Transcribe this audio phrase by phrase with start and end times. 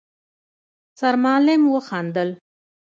[0.99, 2.29] سرمعلم وخندل: